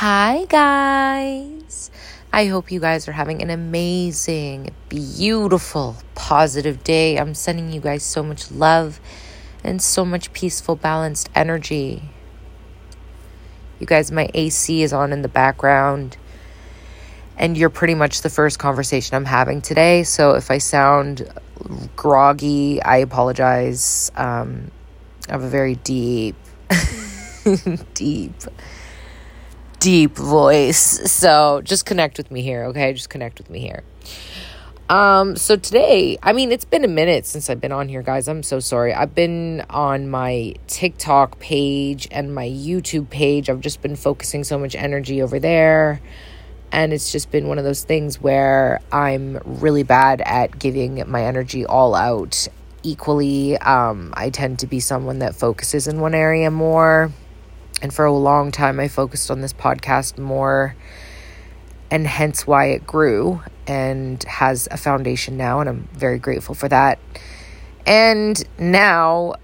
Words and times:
Hi, 0.00 0.44
guys. 0.50 1.90
I 2.30 2.48
hope 2.48 2.70
you 2.70 2.80
guys 2.80 3.08
are 3.08 3.12
having 3.12 3.40
an 3.40 3.48
amazing, 3.48 4.74
beautiful, 4.90 5.96
positive 6.14 6.84
day. 6.84 7.18
I'm 7.18 7.32
sending 7.32 7.72
you 7.72 7.80
guys 7.80 8.02
so 8.02 8.22
much 8.22 8.50
love 8.50 9.00
and 9.64 9.80
so 9.80 10.04
much 10.04 10.34
peaceful, 10.34 10.76
balanced 10.76 11.30
energy. 11.34 12.02
You 13.80 13.86
guys, 13.86 14.12
my 14.12 14.28
AC 14.34 14.82
is 14.82 14.92
on 14.92 15.14
in 15.14 15.22
the 15.22 15.28
background, 15.28 16.18
and 17.38 17.56
you're 17.56 17.70
pretty 17.70 17.94
much 17.94 18.20
the 18.20 18.28
first 18.28 18.58
conversation 18.58 19.16
I'm 19.16 19.24
having 19.24 19.62
today. 19.62 20.02
So 20.02 20.32
if 20.32 20.50
I 20.50 20.58
sound 20.58 21.26
groggy, 21.96 22.82
I 22.82 22.98
apologize. 22.98 24.12
Um, 24.14 24.70
I 25.26 25.32
have 25.32 25.42
a 25.42 25.48
very 25.48 25.76
deep, 25.76 26.36
deep 27.94 28.34
deep 29.78 30.16
voice. 30.16 31.10
So 31.10 31.60
just 31.62 31.86
connect 31.86 32.18
with 32.18 32.30
me 32.30 32.42
here, 32.42 32.64
okay? 32.66 32.92
Just 32.92 33.10
connect 33.10 33.38
with 33.38 33.50
me 33.50 33.60
here. 33.60 33.82
Um, 34.88 35.34
so 35.34 35.56
today, 35.56 36.16
I 36.22 36.32
mean, 36.32 36.52
it's 36.52 36.64
been 36.64 36.84
a 36.84 36.88
minute 36.88 37.26
since 37.26 37.50
I've 37.50 37.60
been 37.60 37.72
on 37.72 37.88
here, 37.88 38.02
guys. 38.02 38.28
I'm 38.28 38.44
so 38.44 38.60
sorry. 38.60 38.94
I've 38.94 39.14
been 39.14 39.64
on 39.68 40.08
my 40.08 40.54
TikTok 40.68 41.40
page 41.40 42.06
and 42.12 42.32
my 42.34 42.46
YouTube 42.48 43.10
page. 43.10 43.50
I've 43.50 43.60
just 43.60 43.82
been 43.82 43.96
focusing 43.96 44.44
so 44.44 44.58
much 44.58 44.76
energy 44.76 45.22
over 45.22 45.40
there. 45.40 46.00
And 46.70 46.92
it's 46.92 47.10
just 47.10 47.30
been 47.30 47.48
one 47.48 47.58
of 47.58 47.64
those 47.64 47.82
things 47.82 48.20
where 48.20 48.80
I'm 48.92 49.40
really 49.44 49.82
bad 49.82 50.20
at 50.20 50.56
giving 50.58 51.02
my 51.10 51.24
energy 51.24 51.66
all 51.66 51.94
out 51.94 52.46
equally. 52.82 53.56
Um, 53.58 54.14
I 54.16 54.30
tend 54.30 54.60
to 54.60 54.68
be 54.68 54.78
someone 54.78 55.18
that 55.18 55.34
focuses 55.34 55.88
in 55.88 56.00
one 56.00 56.14
area 56.14 56.50
more 56.50 57.12
and 57.82 57.92
for 57.92 58.04
a 58.04 58.12
long 58.12 58.50
time, 58.52 58.80
I 58.80 58.88
focused 58.88 59.30
on 59.30 59.40
this 59.40 59.52
podcast 59.52 60.18
more, 60.18 60.74
and 61.90 62.06
hence 62.06 62.46
why 62.46 62.66
it 62.66 62.86
grew 62.86 63.42
and 63.66 64.22
has 64.24 64.68
a 64.70 64.76
foundation 64.76 65.36
now. 65.36 65.60
And 65.60 65.68
I'm 65.68 65.88
very 65.92 66.18
grateful 66.18 66.54
for 66.54 66.68
that. 66.68 66.98
And 67.86 68.42
now 68.58 69.34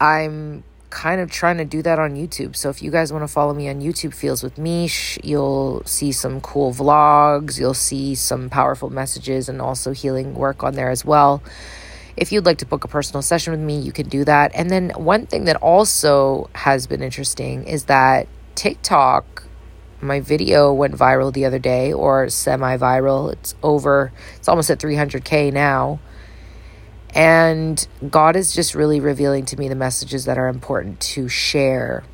I'm 0.00 0.64
kind 0.90 1.20
of 1.20 1.30
trying 1.30 1.58
to 1.58 1.64
do 1.64 1.82
that 1.82 1.98
on 1.98 2.16
YouTube. 2.16 2.56
So 2.56 2.68
if 2.68 2.82
you 2.82 2.90
guys 2.90 3.12
want 3.12 3.22
to 3.22 3.28
follow 3.28 3.54
me 3.54 3.68
on 3.68 3.80
YouTube, 3.80 4.14
Feels 4.14 4.42
with 4.42 4.58
Mish, 4.58 5.18
you'll 5.22 5.82
see 5.84 6.10
some 6.12 6.40
cool 6.40 6.72
vlogs, 6.72 7.58
you'll 7.58 7.74
see 7.74 8.14
some 8.14 8.50
powerful 8.50 8.90
messages 8.90 9.48
and 9.48 9.60
also 9.60 9.92
healing 9.92 10.34
work 10.34 10.62
on 10.64 10.74
there 10.74 10.90
as 10.90 11.04
well. 11.04 11.42
If 12.16 12.32
you'd 12.32 12.46
like 12.46 12.58
to 12.58 12.66
book 12.66 12.84
a 12.84 12.88
personal 12.88 13.22
session 13.22 13.52
with 13.52 13.60
me, 13.60 13.78
you 13.78 13.92
can 13.92 14.08
do 14.08 14.24
that. 14.24 14.52
And 14.54 14.70
then 14.70 14.90
one 14.90 15.26
thing 15.26 15.44
that 15.44 15.56
also 15.56 16.50
has 16.54 16.86
been 16.86 17.02
interesting 17.02 17.64
is 17.64 17.84
that 17.84 18.28
TikTok, 18.54 19.44
my 20.00 20.20
video 20.20 20.72
went 20.72 20.94
viral 20.94 21.32
the 21.32 21.44
other 21.44 21.58
day 21.58 21.92
or 21.92 22.28
semi 22.28 22.76
viral. 22.76 23.32
It's 23.32 23.54
over, 23.62 24.12
it's 24.36 24.48
almost 24.48 24.70
at 24.70 24.78
300K 24.78 25.52
now. 25.52 26.00
And 27.14 27.86
God 28.08 28.36
is 28.36 28.54
just 28.54 28.74
really 28.74 29.00
revealing 29.00 29.44
to 29.46 29.56
me 29.58 29.68
the 29.68 29.74
messages 29.74 30.26
that 30.26 30.38
are 30.38 30.48
important 30.48 31.00
to 31.00 31.28
share. 31.28 32.04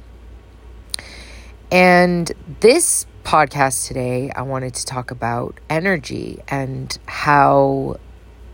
And 1.70 2.30
this 2.61 3.06
podcast 3.24 3.89
today, 3.89 4.30
I 4.30 4.42
wanted 4.42 4.74
to 4.74 4.86
talk 4.86 5.11
about 5.11 5.58
energy 5.69 6.41
and 6.48 6.97
how 7.06 7.97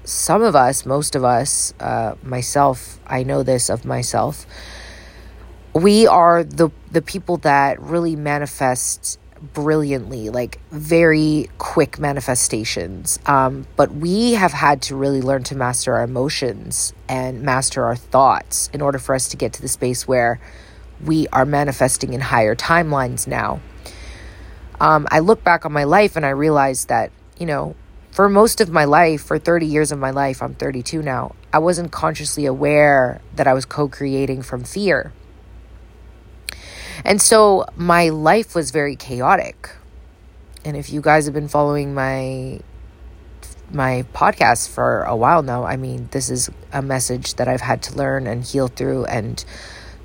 some 0.05 0.43
of 0.43 0.57
us, 0.57 0.85
most 0.85 1.15
of 1.15 1.25
us, 1.25 1.75
uh, 1.81 2.15
myself, 2.23 2.99
I 3.07 3.23
know 3.23 3.43
this 3.43 3.71
of 3.71 3.85
myself, 3.85 4.47
we 5.75 6.07
are 6.07 6.45
the 6.45 6.71
the 6.91 7.01
people 7.01 7.39
that 7.39 7.81
really 7.81 8.17
manifest 8.17 9.19
brilliantly, 9.43 10.31
like 10.31 10.61
very 10.71 11.49
quick 11.59 11.99
manifestations. 11.99 13.19
Um, 13.27 13.67
but 13.77 13.93
we 13.93 14.35
have 14.35 14.53
had 14.53 14.83
to 14.83 14.97
really 14.97 15.21
learn 15.21 15.43
to 15.45 15.57
master 15.57 15.95
our 15.95 16.05
emotions 16.05 16.93
and 17.09 17.43
master 17.43 17.85
our 17.85 17.97
thoughts 17.97 18.71
in 18.73 18.81
order 18.81 18.99
for 18.99 19.15
us 19.15 19.29
to 19.29 19.37
get 19.37 19.53
to 19.55 19.63
the 19.63 19.69
space 19.69 20.07
where 20.07 20.41
we 21.05 21.27
are 21.29 21.45
manifesting 21.45 22.13
in 22.13 22.21
higher 22.21 22.55
timelines 22.55 23.27
now. 23.27 23.61
Um, 24.81 25.07
I 25.11 25.19
look 25.19 25.43
back 25.43 25.65
on 25.65 25.73
my 25.73 25.85
life 25.85 26.17
and 26.17 26.25
I 26.25 26.31
realize 26.31 26.87
that, 26.87 27.11
you 27.39 27.47
know, 27.47 27.75
for 28.13 28.29
most 28.29 28.61
of 28.61 28.71
my 28.71 28.85
life, 28.85 29.23
for 29.23 29.39
30 29.39 29.67
years 29.67 29.91
of 29.91 29.99
my 29.99 30.11
life, 30.11 30.43
I'm 30.43 30.55
32 30.55 31.03
now, 31.03 31.35
I 31.51 31.59
wasn't 31.59 31.91
consciously 31.91 32.45
aware 32.45 33.23
that 33.35 33.47
I 33.47 33.55
was 33.55 33.65
co 33.65 33.89
creating 33.89 34.43
from 34.43 34.65
fear. 34.65 35.13
And 37.07 37.21
so 37.21 37.65
my 37.75 38.11
life 38.11 38.55
was 38.55 38.71
very 38.71 38.97
chaotic. 38.97 39.71
And 40.63 40.77
if 40.77 40.93
you 40.93 41.01
guys 41.01 41.25
have 41.25 41.35
been 41.35 41.49
following 41.49 41.95
my 41.95 42.61
my 43.71 44.05
podcast 44.13 44.69
for 44.69 45.03
a 45.05 45.17
while 45.17 45.43
now, 45.43 45.65
I 45.65 45.77
mean, 45.77 46.09
this 46.13 46.29
is 46.29 46.51
a 46.71 46.83
message 46.83 47.37
that 47.37 47.49
I've 47.49 47.63
had 47.63 47.83
to 47.85 47.97
learn 47.97 48.27
and 48.27 48.45
heal 48.45 48.69
through 48.69 49.07
and 49.07 49.43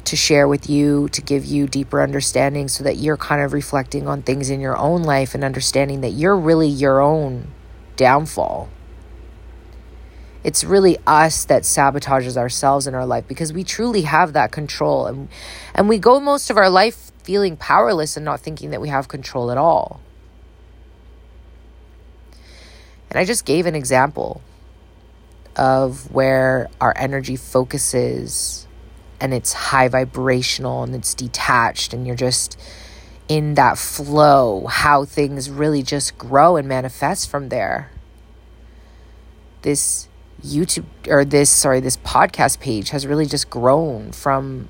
to 0.06 0.16
share 0.16 0.48
with 0.48 0.70
you, 0.70 1.10
to 1.10 1.22
give 1.22 1.44
you 1.44 1.68
deeper 1.68 2.02
understanding 2.02 2.70
so 2.70 2.86
that 2.86 2.96
you're 2.96 3.18
kind 3.18 3.42
of 3.42 3.52
reflecting 3.52 4.08
on 4.08 4.22
things 4.22 4.50
in 4.50 4.62
your 4.62 4.78
own 4.78 5.04
life 5.04 5.36
and 5.36 5.44
understanding 5.44 6.00
that 6.00 6.12
you're 6.12 6.38
really 6.38 6.70
your 6.70 7.02
own 7.02 7.52
downfall. 7.98 8.70
It's 10.44 10.64
really 10.64 10.98
us 11.06 11.44
that 11.46 11.64
sabotages 11.64 12.38
ourselves 12.38 12.88
in 12.88 12.96
our 12.96 13.06
life 13.06 13.28
because 13.28 13.52
we 13.52 13.66
truly 13.66 14.04
have 14.04 14.32
that 14.34 14.52
control 14.52 15.08
and 15.08 15.28
and 15.76 15.90
we 15.90 15.98
go 15.98 16.22
most 16.22 16.50
of 16.50 16.56
our 16.56 16.70
life 16.70 17.12
feeling 17.24 17.58
powerless 17.58 18.16
and 18.16 18.24
not 18.24 18.40
thinking 18.40 18.70
that 18.70 18.80
we 18.80 18.88
have 18.88 19.10
control 19.10 19.52
at 19.52 19.58
all. 19.58 20.00
And 23.10 23.20
I 23.20 23.26
just 23.26 23.46
gave 23.46 23.66
an 23.66 23.76
example 23.76 24.42
of 25.58 26.12
where 26.14 26.70
our 26.80 26.94
energy 26.96 27.36
focuses 27.36 28.68
and 29.20 29.34
it's 29.34 29.52
high 29.52 29.88
vibrational 29.88 30.84
and 30.84 30.96
it's 30.96 31.14
detached 31.14 31.94
and 31.94 32.06
you're 32.06 32.16
just 32.16 32.60
in 33.28 33.56
that 33.56 33.78
flow, 33.78 34.68
how 34.68 35.06
things 35.06 35.50
really 35.50 35.84
just 35.84 36.18
grow 36.18 36.56
and 36.56 36.68
manifest 36.68 37.30
from 37.30 37.50
there. 37.50 37.92
This 39.64 40.08
YouTube 40.42 40.86
or 41.08 41.26
this, 41.26 41.50
sorry, 41.50 41.80
this 41.80 41.98
podcast 41.98 42.60
page 42.60 42.92
has 42.92 43.06
really 43.06 43.26
just 43.26 43.50
grown 43.50 44.12
from 44.12 44.70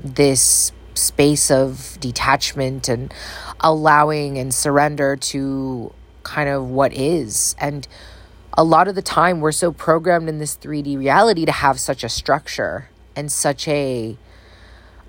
this 0.00 0.72
space 0.94 1.50
of 1.50 1.98
detachment 2.00 2.88
and 2.88 3.12
allowing 3.60 4.38
and 4.38 4.52
surrender 4.52 5.16
to 5.16 5.92
kind 6.22 6.48
of 6.48 6.68
what 6.68 6.92
is. 6.92 7.54
And 7.58 7.86
a 8.54 8.64
lot 8.64 8.88
of 8.88 8.94
the 8.94 9.02
time, 9.02 9.40
we're 9.40 9.52
so 9.52 9.70
programmed 9.70 10.28
in 10.28 10.38
this 10.38 10.56
3D 10.56 10.98
reality 10.98 11.44
to 11.44 11.52
have 11.52 11.78
such 11.78 12.02
a 12.02 12.08
structure 12.08 12.88
and 13.14 13.30
such 13.30 13.68
a 13.68 14.16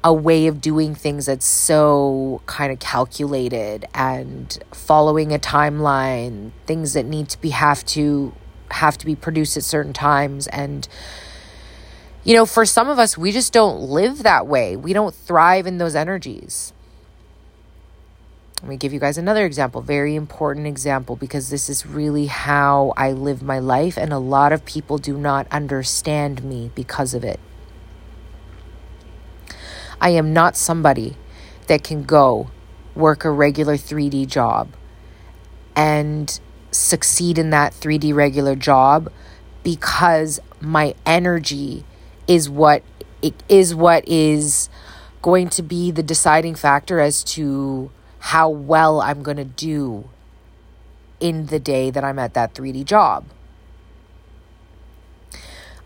a 0.04 0.14
way 0.14 0.48
of 0.48 0.62
doing 0.62 0.96
things 0.96 1.26
that's 1.26 1.46
so 1.46 2.42
kind 2.46 2.72
of 2.72 2.80
calculated 2.80 3.86
and 3.94 4.64
following 4.72 5.34
a 5.34 5.40
timeline, 5.40 6.52
things 6.66 6.94
that 6.94 7.06
need 7.06 7.30
to 7.30 7.42
be 7.42 7.50
have 7.50 7.84
to 7.86 8.34
have 8.72 8.98
to 8.98 9.06
be 9.06 9.16
produced 9.16 9.58
at 9.58 9.64
certain 9.64 9.94
times 9.94 10.48
and 10.48 10.88
you 12.24 12.34
know, 12.34 12.46
for 12.46 12.66
some 12.66 12.90
of 12.90 13.00
us 13.00 13.18
we 13.18 13.32
just 13.32 13.54
don't 13.54 13.80
live 13.80 14.24
that 14.24 14.46
way. 14.46 14.76
We 14.76 14.94
don't 14.94 15.16
thrive 15.16 15.66
in 15.66 15.78
those 15.78 15.96
energies. 15.96 16.74
Let 18.62 18.70
me 18.70 18.78
give 18.78 18.92
you 18.92 19.00
guys 19.00 19.18
another 19.18 19.46
example, 19.46 19.82
very 19.82 20.16
important 20.16 20.66
example, 20.66 21.16
because 21.16 21.50
this 21.50 21.70
is 21.70 21.86
really 21.86 22.26
how 22.26 22.92
I 22.98 23.12
live 23.12 23.44
my 23.44 23.60
life, 23.60 23.98
and 23.98 24.12
a 24.12 24.18
lot 24.18 24.52
of 24.52 24.66
people 24.66 24.98
do 24.98 25.16
not 25.16 25.48
understand 25.52 26.44
me 26.44 26.72
because 26.74 27.14
of 27.14 27.24
it. 27.24 27.40
I 30.00 30.10
am 30.10 30.34
not 30.34 30.56
somebody 30.56 31.16
that 31.68 31.84
can 31.84 32.04
go 32.04 32.50
work 32.96 33.26
a 33.26 33.32
regular 33.32 33.76
3D 33.76 34.28
job 34.28 34.70
and 35.76 36.40
succeed 36.72 37.38
in 37.38 37.50
that 37.52 37.74
3D 37.74 38.14
regular 38.14 38.56
job 38.56 39.12
because 39.64 40.40
my 40.60 40.96
energy 41.06 41.86
is 42.28 42.50
what 42.50 42.84
it 43.22 43.44
is 43.50 43.74
what 43.74 44.08
is 44.08 44.70
going 45.22 45.50
to 45.50 45.64
be 45.64 45.92
the 45.92 46.04
deciding 46.04 46.56
factor 46.56 47.00
as 47.00 47.24
to 47.24 47.92
how 48.20 48.50
well 48.50 49.02
I'm 49.02 49.24
going 49.24 49.38
to 49.38 49.46
do 49.46 50.10
in 51.20 51.48
the 51.48 51.60
day 51.60 51.90
that 51.90 52.04
I'm 52.04 52.20
at 52.20 52.34
that 52.36 52.54
3D 52.54 52.86
job. 52.86 53.26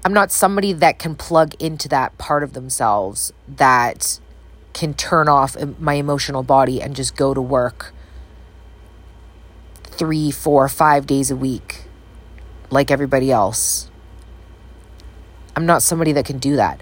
I'm 0.03 0.13
not 0.13 0.31
somebody 0.31 0.74
that 0.74 0.98
can 0.98 1.15
plug 1.15 1.53
into 1.62 1.88
that 1.89 2.18
part 2.18 2.44
of 2.44 2.53
themselves 2.53 3.31
that 3.48 4.19
can 4.74 4.94
turn 4.94 5.27
off 5.27 5.56
my 5.80 5.94
emotional 5.94 6.42
body 6.42 6.81
and 6.81 6.95
just 6.95 7.15
go 7.15 7.33
to 7.33 7.42
work 7.42 7.94
three, 9.83 10.31
four, 10.31 10.68
five 10.69 11.06
days 11.06 11.30
a 11.30 11.36
week 11.36 11.83
like 12.71 12.89
everybody 12.89 13.31
else. 13.31 13.92
I'm 15.56 15.65
not 15.65 15.83
somebody 15.83 16.13
that 16.13 16.25
can 16.25 16.39
do 16.39 16.56
that. 16.56 16.81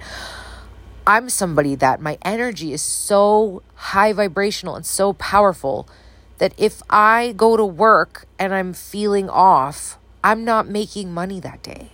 I'm 1.06 1.28
somebody 1.30 1.76
that 1.76 2.00
my 2.00 2.18
energy 2.22 2.72
is 2.72 2.82
so 2.82 3.64
high 3.76 4.14
vibrational 4.14 4.76
and 4.76 4.86
so 4.86 5.14
powerful 5.14 5.90
that 6.38 6.54
if 6.58 6.82
I 6.90 7.34
go 7.36 7.58
to 7.58 7.66
work 7.66 8.28
and 8.38 8.54
I'm 8.54 8.74
feeling 8.74 9.30
off, 9.30 9.98
I'm 10.24 10.46
not 10.46 10.68
making 10.70 11.12
money 11.14 11.40
that 11.42 11.64
day. 11.64 11.92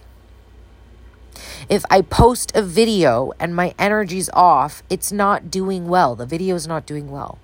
If 1.70 1.84
I 1.90 2.02
post 2.02 2.52
a 2.56 2.62
video 2.62 3.32
and 3.40 3.56
my 3.56 3.74
energy's 3.78 4.30
off, 4.34 4.84
it's 4.90 5.12
not 5.12 5.52
doing 5.52 5.88
well. 5.88 6.16
The 6.16 6.26
video 6.26 6.56
is 6.56 6.68
not 6.68 6.86
doing 6.86 7.12
well. 7.12 7.40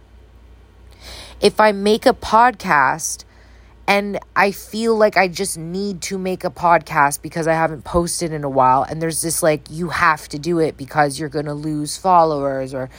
If 1.40 1.60
I 1.60 1.72
make 1.72 2.06
a 2.06 2.14
podcast 2.14 3.26
and 3.88 4.20
I 4.36 4.52
feel 4.52 4.96
like 4.96 5.18
I 5.18 5.28
just 5.28 5.58
need 5.58 6.02
to 6.04 6.18
make 6.18 6.44
a 6.44 6.50
podcast 6.50 7.22
because 7.22 7.48
I 7.48 7.54
haven't 7.54 7.84
posted 7.84 8.32
in 8.32 8.44
a 8.44 8.50
while, 8.50 8.84
and 8.84 9.02
there's 9.02 9.22
this 9.22 9.42
like, 9.44 9.64
you 9.70 9.90
have 9.90 10.30
to 10.30 10.40
do 10.40 10.60
it 10.60 10.78
because 10.78 11.20
you're 11.20 11.30
going 11.30 11.46
to 11.46 11.54
lose 11.54 11.98
followers, 11.98 12.74
or, 12.74 12.90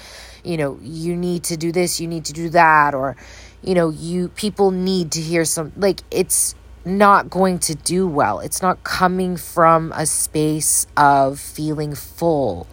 you 0.44 0.56
know, 0.56 0.78
you 0.82 1.16
need 1.16 1.44
to 1.44 1.56
do 1.56 1.72
this, 1.72 2.00
you 2.00 2.08
need 2.08 2.24
to 2.26 2.32
do 2.32 2.50
that, 2.50 2.94
or, 2.94 3.16
you 3.62 3.74
know, 3.74 3.90
you 3.90 4.28
people 4.28 4.70
need 4.70 5.12
to 5.12 5.20
hear 5.20 5.44
some, 5.44 5.72
like, 5.76 6.02
it's, 6.10 6.54
not 6.84 7.30
going 7.30 7.58
to 7.60 7.74
do 7.74 8.06
well. 8.06 8.40
It's 8.40 8.62
not 8.62 8.84
coming 8.84 9.36
from 9.36 9.92
a 9.92 10.06
space 10.06 10.86
of 10.96 11.38
feeling 11.38 11.94
full, 11.94 12.66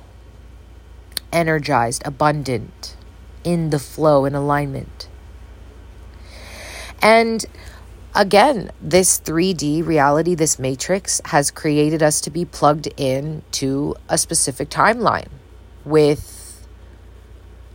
energized, 1.32 2.02
abundant, 2.06 2.96
in 3.44 3.70
the 3.70 3.80
flow, 3.80 4.26
in 4.26 4.36
alignment. 4.36 5.08
And 7.02 7.46
again, 8.16 8.72
this 8.82 9.20
3D 9.20 9.86
reality, 9.86 10.36
this 10.36 10.60
matrix, 10.60 11.22
has 11.26 11.52
created 11.52 12.04
us 12.04 12.20
to 12.22 12.30
be 12.30 12.46
plugged 12.46 12.88
in 12.98 13.44
to 13.52 13.96
a 14.10 14.18
specific 14.18 14.70
timeline 14.70 15.30
with 15.86 16.68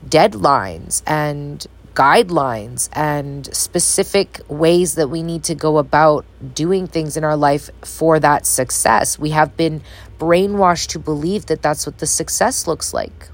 deadlines 0.06 1.02
and 1.06 1.66
guidelines 1.94 2.88
and 2.92 3.54
specific 3.54 4.40
ways 4.48 4.96
that 4.96 5.08
we 5.08 5.22
need 5.22 5.44
to 5.44 5.54
go 5.54 5.78
about 5.78 6.24
doing 6.54 6.86
things 6.86 7.16
in 7.16 7.22
our 7.22 7.36
life 7.36 7.70
for 7.82 8.18
that 8.18 8.46
success. 8.46 9.18
We 9.18 9.30
have 9.30 9.56
been 9.56 9.80
brainwashed 10.18 10.88
to 10.88 10.98
believe 10.98 11.46
that 11.46 11.62
that's 11.62 11.86
what 11.86 11.98
the 11.98 12.06
success 12.06 12.66
looks 12.66 12.92
like. 12.92 13.28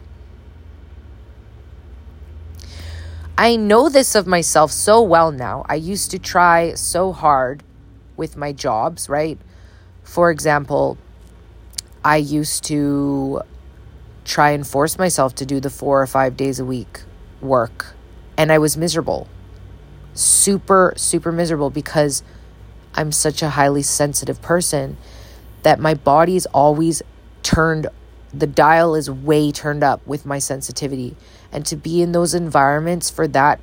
I 3.38 3.56
know 3.56 3.88
this 3.88 4.14
of 4.14 4.26
myself 4.26 4.70
so 4.70 5.00
well 5.00 5.32
now. 5.32 5.64
I 5.66 5.76
used 5.76 6.10
to 6.10 6.18
try 6.18 6.74
so 6.74 7.12
hard 7.12 7.62
with 8.18 8.36
my 8.36 8.52
jobs, 8.52 9.08
right? 9.08 9.38
For 10.04 10.30
example, 10.30 10.98
I 12.04 12.18
used 12.18 12.64
to 12.64 13.40
try 14.26 14.50
and 14.50 14.66
force 14.66 14.98
myself 14.98 15.34
to 15.36 15.46
do 15.46 15.58
the 15.60 15.70
four 15.70 16.02
or 16.02 16.06
five 16.06 16.36
days 16.36 16.60
a 16.60 16.64
week 16.66 17.00
work 17.40 17.94
and 18.40 18.50
I 18.50 18.56
was 18.56 18.74
miserable. 18.74 19.28
Super, 20.14 20.94
super 20.96 21.30
miserable 21.30 21.68
because 21.68 22.22
I'm 22.94 23.12
such 23.12 23.42
a 23.42 23.50
highly 23.50 23.82
sensitive 23.82 24.40
person 24.40 24.96
that 25.62 25.78
my 25.78 25.92
body's 25.92 26.46
always 26.46 27.02
turned, 27.42 27.86
the 28.32 28.46
dial 28.46 28.94
is 28.94 29.10
way 29.10 29.52
turned 29.52 29.84
up 29.84 30.06
with 30.06 30.24
my 30.24 30.38
sensitivity. 30.38 31.16
And 31.52 31.66
to 31.66 31.76
be 31.76 32.00
in 32.00 32.12
those 32.12 32.32
environments 32.32 33.10
for 33.10 33.28
that 33.28 33.60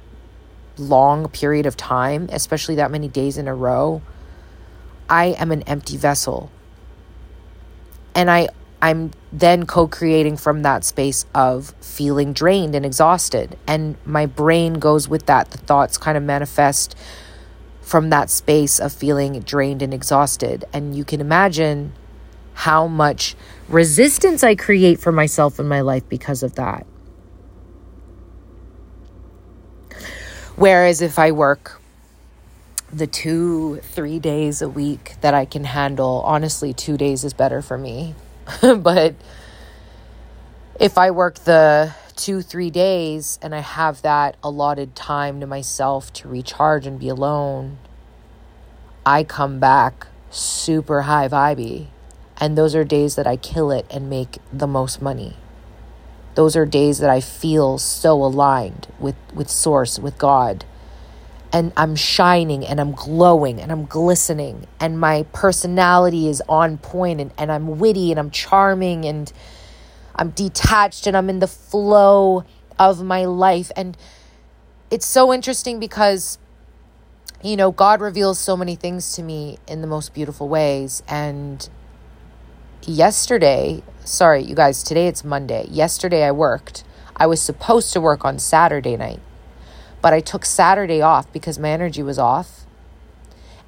long 0.77 1.27
period 1.27 1.65
of 1.65 1.75
time, 1.75 2.29
especially 2.31 2.75
that 2.75 2.91
many 2.91 3.07
days 3.07 3.39
in 3.39 3.47
a 3.47 3.56
row, 3.56 4.03
I 5.09 5.29
am 5.39 5.51
an 5.51 5.63
empty 5.63 5.97
vessel. 5.97 6.51
And 8.13 8.29
I 8.29 8.50
I'm 8.81 9.12
then 9.31 9.65
co 9.65 9.88
creating 9.88 10.38
from 10.38 10.62
that 10.62 10.83
space 10.83 11.25
of 11.33 11.74
feeling 11.81 12.33
drained 12.33 12.75
and 12.75 12.85
exhausted. 12.85 13.57
And 13.65 13.97
my 14.06 14.25
brain 14.25 14.75
goes 14.75 15.09
with 15.09 15.25
that. 15.25 15.51
The 15.51 15.57
thoughts 15.57 15.97
kind 15.97 16.18
of 16.18 16.24
manifest 16.24 16.95
from 17.81 18.09
that 18.09 18.29
space 18.29 18.79
of 18.79 18.94
feeling 18.94 19.39
drained 19.39 19.81
and 19.81 19.94
exhausted. 19.94 20.65
And 20.74 20.95
you 20.95 21.03
can 21.03 21.21
imagine 21.21 21.94
how 22.53 22.88
much 22.88 23.35
resistance 23.68 24.44
I 24.44 24.56
create 24.56 25.00
for 25.00 25.12
myself 25.12 25.59
in 25.59 25.68
my 25.68 25.81
life 25.81 26.07
because 26.07 26.44
of 26.44 26.56
that. 26.56 26.85
Whereas 30.56 31.01
if 31.01 31.19
I 31.19 31.31
work 31.31 31.81
the 32.91 33.06
two, 33.07 33.77
three 33.77 34.18
days 34.18 34.62
a 34.62 34.69
week 34.69 35.15
that 35.21 35.33
I 35.33 35.45
can 35.45 35.65
handle, 35.65 36.21
honestly, 36.25 36.74
two 36.74 36.97
days 36.97 37.24
is 37.24 37.33
better 37.33 37.62
for 37.62 37.77
me 37.77 38.15
but 38.61 39.15
if 40.79 40.97
I 40.97 41.11
work 41.11 41.35
the 41.39 41.94
two, 42.15 42.41
three 42.41 42.69
days 42.69 43.39
and 43.41 43.53
I 43.53 43.59
have 43.59 44.01
that 44.01 44.38
allotted 44.44 44.95
time 44.95 45.39
to 45.39 45.47
myself 45.47 46.11
to 46.13 46.27
recharge 46.27 46.85
and 46.85 46.99
be 46.99 47.09
alone, 47.09 47.77
I 49.05 49.23
come 49.23 49.59
back 49.59 50.07
super 50.29 51.03
high 51.03 51.27
vibey. 51.27 51.88
And 52.39 52.57
those 52.57 52.75
are 52.75 52.83
days 52.83 53.15
that 53.15 53.25
I 53.25 53.35
kill 53.35 53.71
it 53.71 53.85
and 53.89 54.09
make 54.09 54.38
the 54.53 54.67
most 54.67 55.01
money. 55.01 55.35
Those 56.35 56.55
are 56.55 56.65
days 56.67 57.00
that 57.00 57.09
I 57.09 57.19
feel 57.19 57.79
so 57.79 58.13
aligned 58.23 58.88
with, 59.00 59.15
with 59.33 59.50
Source, 59.50 59.97
with 59.97 60.17
God 60.19 60.65
and 61.53 61.71
I'm 61.77 61.95
shining 61.95 62.65
and 62.65 62.79
I'm 62.79 62.91
glowing 62.91 63.61
and 63.61 63.71
I'm 63.71 63.85
glistening 63.85 64.67
and 64.79 64.99
my 64.99 65.23
personality 65.33 66.27
is 66.27 66.41
on 66.49 66.77
point 66.77 67.21
and, 67.21 67.31
and 67.38 67.51
I'm 67.51 67.79
witty 67.79 68.11
and 68.11 68.19
I'm 68.19 68.31
charming 68.31 69.05
and 69.05 69.31
I'm 70.15 70.31
detached 70.31 71.07
and 71.07 71.15
I'm 71.15 71.29
in 71.29 71.39
the 71.39 71.47
flow 71.47 72.44
of 72.77 73.01
my 73.01 73.25
life. 73.25 73.71
And 73.75 73.97
it's 74.91 75.05
so 75.05 75.33
interesting 75.33 75.79
because, 75.79 76.38
you 77.44 77.55
know, 77.55 77.71
God 77.71 78.01
reveals 78.01 78.39
so 78.39 78.57
many 78.57 78.75
things 78.75 79.13
to 79.13 79.23
me 79.23 79.57
in 79.67 79.81
the 79.81 79.88
most 79.88 80.13
beautiful 80.13 80.50
ways. 80.50 81.01
And 81.07 81.67
yesterday, 82.81 83.83
sorry, 84.03 84.43
you 84.43 84.55
guys, 84.55 84.83
today 84.83 85.07
it's 85.07 85.23
Monday. 85.23 85.67
Yesterday 85.69 86.23
I 86.23 86.31
worked. 86.31 86.83
I 87.15 87.25
was 87.25 87.41
supposed 87.41 87.93
to 87.93 88.01
work 88.01 88.25
on 88.25 88.38
Saturday 88.38 88.97
night 88.97 89.21
but 90.07 90.13
I 90.13 90.21
took 90.21 90.45
Saturday 90.45 91.01
off 91.01 91.30
because 91.33 91.59
my 91.59 91.69
energy 91.69 92.01
was 92.01 92.18
off. 92.18 92.65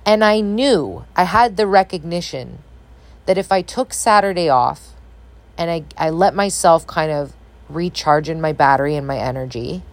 And 0.06 0.24
I 0.24 0.40
knew, 0.40 1.04
I 1.14 1.26
had 1.26 1.58
the 1.58 1.68
recognition 1.68 2.60
that 3.26 3.38
if 3.38 3.52
I 3.52 3.62
took 3.62 3.92
Saturday 3.92 4.48
off 4.48 4.94
and 5.58 5.70
I, 5.70 5.84
I 5.98 6.10
let 6.12 6.34
myself 6.34 6.88
kind 6.88 7.12
of 7.12 7.34
recharge 7.68 8.30
in 8.30 8.40
my 8.40 8.54
battery 8.54 8.96
and 8.96 9.06
my 9.06 9.18
energy, 9.18 9.84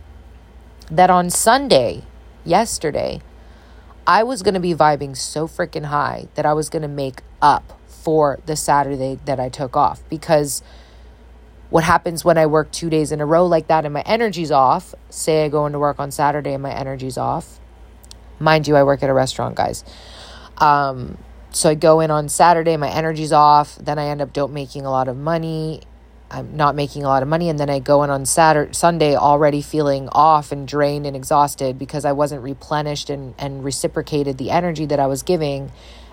that 0.88 1.10
on 1.10 1.30
Sunday, 1.30 2.04
yesterday, 2.44 3.22
I 4.06 4.22
was 4.22 4.42
going 4.44 4.54
to 4.54 4.60
be 4.60 4.72
vibing 4.72 5.16
so 5.16 5.48
freaking 5.48 5.86
high 5.86 6.28
that 6.36 6.46
I 6.46 6.52
was 6.52 6.70
going 6.70 6.82
to 6.82 6.88
make 6.88 7.22
up 7.42 7.76
for 7.88 8.38
the 8.46 8.54
Saturday 8.54 9.18
that 9.24 9.40
I 9.40 9.48
took 9.48 9.76
off 9.76 10.00
because 10.08 10.62
what 11.70 11.84
happens 11.84 12.24
when 12.24 12.38
I 12.38 12.46
work 12.46 12.70
two 12.70 12.90
days 12.90 13.12
in 13.12 13.20
a 13.20 13.26
row 13.26 13.46
like 13.46 13.66
that 13.68 13.84
and 13.84 13.92
my 13.92 14.02
energy's 14.02 14.50
off? 14.50 14.94
Say 15.10 15.44
I 15.44 15.48
go 15.48 15.66
into 15.66 15.78
work 15.78 15.98
on 15.98 16.10
Saturday 16.10 16.52
and 16.52 16.62
my 16.62 16.72
energy's 16.72 17.18
off. 17.18 17.58
Mind 18.38 18.68
you, 18.68 18.76
I 18.76 18.82
work 18.82 19.02
at 19.02 19.10
a 19.10 19.14
restaurant, 19.14 19.56
guys. 19.56 19.84
Um, 20.58 21.18
so 21.50 21.70
I 21.70 21.74
go 21.74 22.00
in 22.00 22.10
on 22.10 22.28
Saturday, 22.28 22.76
my 22.76 22.90
energy's 22.90 23.32
off. 23.32 23.76
Then 23.76 23.98
I 23.98 24.08
end 24.08 24.20
up 24.20 24.32
don't 24.32 24.52
making 24.52 24.84
a 24.84 24.90
lot 24.90 25.08
of 25.08 25.16
money. 25.16 25.82
I'm 26.30 26.56
not 26.56 26.74
making 26.74 27.04
a 27.04 27.06
lot 27.06 27.22
of 27.22 27.28
money, 27.28 27.48
and 27.48 27.58
then 27.58 27.70
I 27.70 27.78
go 27.78 28.02
in 28.02 28.10
on 28.10 28.26
Saturday, 28.26 28.72
Sunday 28.72 29.14
already 29.14 29.62
feeling 29.62 30.08
off 30.10 30.50
and 30.50 30.66
drained 30.66 31.06
and 31.06 31.14
exhausted 31.14 31.78
because 31.78 32.04
I 32.04 32.12
wasn't 32.12 32.42
replenished 32.42 33.10
and 33.10 33.34
and 33.38 33.62
reciprocated 33.62 34.36
the 34.36 34.50
energy 34.50 34.86
that 34.86 34.98
I 34.98 35.06
was 35.06 35.22
giving 35.22 35.70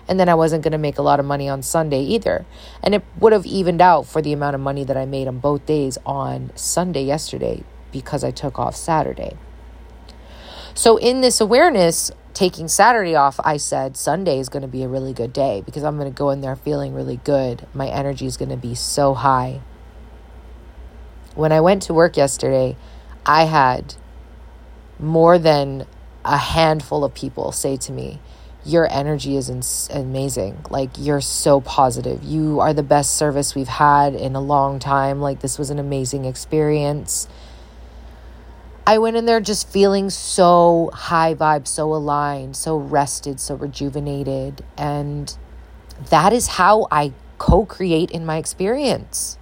and 0.08 0.20
then 0.20 0.28
I 0.28 0.34
wasn't 0.34 0.62
going 0.62 0.72
to 0.72 0.78
make 0.78 0.98
a 0.98 1.02
lot 1.02 1.20
of 1.20 1.26
money 1.26 1.48
on 1.48 1.62
Sunday 1.62 2.00
either. 2.00 2.44
And 2.82 2.94
it 2.94 3.02
would 3.18 3.32
have 3.32 3.46
evened 3.46 3.80
out 3.80 4.06
for 4.06 4.20
the 4.20 4.32
amount 4.32 4.54
of 4.54 4.60
money 4.60 4.84
that 4.84 4.96
I 4.96 5.06
made 5.06 5.28
on 5.28 5.38
both 5.38 5.64
days 5.66 5.98
on 6.04 6.52
Sunday 6.54 7.04
yesterday 7.04 7.64
because 7.90 8.22
I 8.24 8.30
took 8.30 8.58
off 8.58 8.76
Saturday. 8.76 9.36
So, 10.74 10.96
in 10.96 11.20
this 11.20 11.40
awareness, 11.40 12.10
taking 12.34 12.66
Saturday 12.66 13.14
off, 13.14 13.38
I 13.44 13.56
said 13.56 13.96
Sunday 13.96 14.40
is 14.40 14.48
going 14.48 14.62
to 14.62 14.68
be 14.68 14.82
a 14.82 14.88
really 14.88 15.12
good 15.12 15.32
day 15.32 15.62
because 15.64 15.84
I'm 15.84 15.96
going 15.96 16.12
to 16.12 16.16
go 16.16 16.30
in 16.30 16.40
there 16.40 16.56
feeling 16.56 16.92
really 16.92 17.20
good. 17.22 17.66
My 17.72 17.88
energy 17.88 18.26
is 18.26 18.36
going 18.36 18.48
to 18.48 18.56
be 18.56 18.74
so 18.74 19.14
high. 19.14 19.60
When 21.36 21.52
I 21.52 21.60
went 21.60 21.82
to 21.84 21.94
work 21.94 22.16
yesterday, 22.16 22.76
I 23.24 23.44
had 23.44 23.94
more 24.98 25.38
than 25.38 25.86
a 26.24 26.36
handful 26.36 27.04
of 27.04 27.14
people 27.14 27.52
say 27.52 27.76
to 27.76 27.92
me, 27.92 28.20
your 28.64 28.90
energy 28.90 29.36
is 29.36 29.50
ins- 29.50 29.88
amazing. 29.92 30.64
Like, 30.70 30.90
you're 30.98 31.20
so 31.20 31.60
positive. 31.60 32.22
You 32.22 32.60
are 32.60 32.72
the 32.72 32.82
best 32.82 33.16
service 33.16 33.54
we've 33.54 33.68
had 33.68 34.14
in 34.14 34.34
a 34.34 34.40
long 34.40 34.78
time. 34.78 35.20
Like, 35.20 35.40
this 35.40 35.58
was 35.58 35.70
an 35.70 35.78
amazing 35.78 36.24
experience. 36.24 37.28
I 38.86 38.98
went 38.98 39.16
in 39.16 39.26
there 39.26 39.40
just 39.40 39.68
feeling 39.68 40.10
so 40.10 40.90
high 40.92 41.34
vibe, 41.34 41.66
so 41.66 41.94
aligned, 41.94 42.56
so 42.56 42.76
rested, 42.76 43.40
so 43.40 43.54
rejuvenated. 43.54 44.64
And 44.76 45.36
that 46.10 46.32
is 46.32 46.48
how 46.48 46.86
I 46.90 47.12
co 47.38 47.66
create 47.66 48.10
in 48.10 48.24
my 48.24 48.36
experience. 48.36 49.38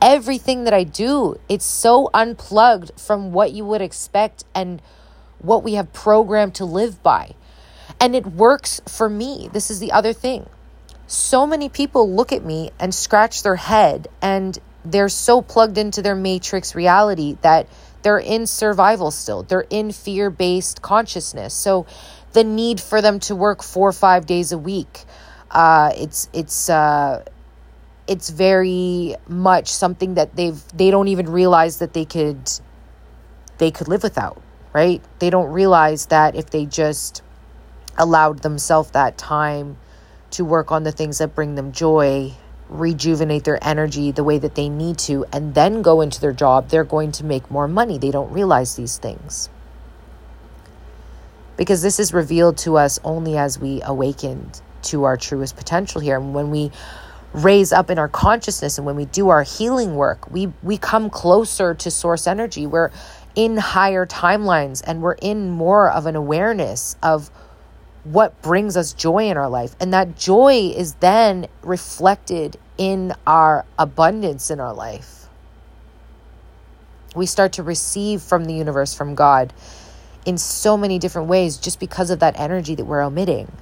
Everything 0.00 0.64
that 0.64 0.74
I 0.74 0.82
do, 0.82 1.38
it's 1.48 1.64
so 1.64 2.10
unplugged 2.12 2.92
from 2.98 3.32
what 3.32 3.52
you 3.52 3.64
would 3.64 3.80
expect 3.80 4.44
and 4.54 4.82
what 5.38 5.62
we 5.62 5.74
have 5.74 5.92
programmed 5.92 6.54
to 6.56 6.64
live 6.64 7.02
by. 7.02 7.34
And 8.02 8.16
it 8.16 8.26
works 8.26 8.80
for 8.88 9.08
me. 9.08 9.48
This 9.52 9.70
is 9.70 9.78
the 9.78 9.92
other 9.92 10.12
thing. 10.12 10.48
So 11.06 11.46
many 11.46 11.68
people 11.68 12.12
look 12.12 12.32
at 12.32 12.44
me 12.44 12.72
and 12.80 12.92
scratch 12.92 13.44
their 13.44 13.54
head, 13.54 14.08
and 14.20 14.58
they're 14.84 15.08
so 15.08 15.40
plugged 15.40 15.78
into 15.78 16.02
their 16.02 16.16
matrix 16.16 16.74
reality 16.74 17.36
that 17.42 17.68
they're 18.02 18.18
in 18.18 18.48
survival 18.48 19.12
still. 19.12 19.44
They're 19.44 19.66
in 19.70 19.92
fear 19.92 20.30
based 20.30 20.82
consciousness. 20.82 21.54
So 21.54 21.86
the 22.32 22.42
need 22.42 22.80
for 22.80 23.00
them 23.00 23.20
to 23.20 23.36
work 23.36 23.62
four 23.62 23.90
or 23.90 23.92
five 23.92 24.26
days 24.26 24.50
a 24.50 24.58
week, 24.58 25.04
uh, 25.52 25.92
it's 25.94 26.28
it's 26.32 26.68
uh, 26.68 27.24
it's 28.08 28.30
very 28.30 29.14
much 29.28 29.68
something 29.68 30.14
that 30.14 30.34
they've 30.34 30.60
they 30.74 30.90
don't 30.90 31.08
even 31.08 31.30
realize 31.30 31.78
that 31.78 31.92
they 31.92 32.04
could 32.04 32.50
they 33.58 33.70
could 33.70 33.86
live 33.86 34.02
without 34.02 34.42
right 34.72 35.02
they 35.18 35.30
don't 35.30 35.52
realize 35.52 36.06
that 36.06 36.34
if 36.34 36.50
they 36.50 36.66
just 36.66 37.22
allowed 37.98 38.40
themselves 38.40 38.90
that 38.92 39.18
time 39.18 39.76
to 40.30 40.44
work 40.44 40.72
on 40.72 40.82
the 40.82 40.92
things 40.92 41.18
that 41.18 41.34
bring 41.34 41.54
them 41.54 41.72
joy 41.72 42.32
rejuvenate 42.72 43.44
their 43.44 43.62
energy 43.62 44.10
the 44.10 44.24
way 44.24 44.38
that 44.38 44.54
they 44.54 44.68
need 44.68 44.96
to 44.96 45.24
and 45.32 45.54
then 45.54 45.82
go 45.82 46.00
into 46.00 46.20
their 46.20 46.32
job 46.32 46.68
they're 46.68 46.84
going 46.84 47.12
to 47.12 47.24
make 47.24 47.50
more 47.50 47.68
money. 47.68 47.98
They 47.98 48.10
don't 48.10 48.32
realize 48.32 48.76
these 48.76 48.96
things. 48.96 49.50
Because 51.56 51.82
this 51.82 52.00
is 52.00 52.14
revealed 52.14 52.56
to 52.58 52.78
us 52.78 52.98
only 53.04 53.36
as 53.36 53.58
we 53.58 53.82
awakened 53.82 54.62
to 54.84 55.04
our 55.04 55.16
truest 55.16 55.54
potential 55.54 56.00
here. 56.00 56.16
And 56.16 56.34
when 56.34 56.50
we 56.50 56.72
raise 57.34 57.72
up 57.72 57.90
in 57.90 57.98
our 57.98 58.08
consciousness 58.08 58.78
and 58.78 58.86
when 58.86 58.96
we 58.96 59.04
do 59.06 59.30
our 59.30 59.42
healing 59.42 59.94
work 59.96 60.30
we 60.30 60.52
we 60.62 60.76
come 60.76 61.08
closer 61.08 61.74
to 61.74 61.90
source 61.90 62.26
energy. 62.26 62.66
We're 62.66 62.90
in 63.34 63.56
higher 63.56 64.06
timelines 64.06 64.82
and 64.86 65.00
we're 65.02 65.14
in 65.14 65.50
more 65.50 65.90
of 65.90 66.06
an 66.06 66.16
awareness 66.16 66.96
of 67.02 67.30
what 68.04 68.40
brings 68.42 68.76
us 68.76 68.92
joy 68.92 69.28
in 69.28 69.36
our 69.36 69.48
life. 69.48 69.76
And 69.80 69.92
that 69.92 70.16
joy 70.16 70.72
is 70.76 70.94
then 70.94 71.46
reflected 71.62 72.56
in 72.76 73.14
our 73.26 73.64
abundance 73.78 74.50
in 74.50 74.60
our 74.60 74.74
life. 74.74 75.26
We 77.14 77.26
start 77.26 77.52
to 77.54 77.62
receive 77.62 78.22
from 78.22 78.46
the 78.46 78.54
universe 78.54 78.94
from 78.94 79.14
god 79.14 79.52
in 80.24 80.38
so 80.38 80.76
many 80.76 80.98
different 80.98 81.28
ways 81.28 81.56
just 81.58 81.78
because 81.78 82.10
of 82.10 82.20
that 82.20 82.38
energy 82.38 82.74
that 82.74 82.84
we're 82.84 83.02
emitting. 83.02 83.52